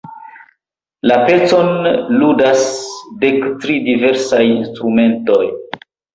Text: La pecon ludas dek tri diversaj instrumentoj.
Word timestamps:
La 1.11 1.17
pecon 1.27 1.69
ludas 2.21 2.65
dek 3.25 3.39
tri 3.67 3.77
diversaj 3.91 4.43
instrumentoj. 4.55 5.41